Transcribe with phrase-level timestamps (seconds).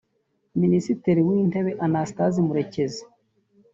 [0.61, 3.03] Minisitiri w’Intebe Anastase Murekezi